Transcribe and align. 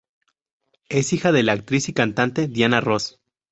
Es 0.89 1.13
hija 1.13 1.31
de 1.31 1.43
la 1.43 1.51
actriz 1.53 1.87
y 1.87 1.93
cantante 1.93 2.47
Diana 2.47 2.81
Ross. 2.81 3.19